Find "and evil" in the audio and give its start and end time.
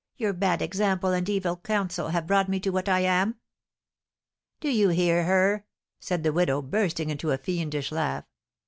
1.11-1.57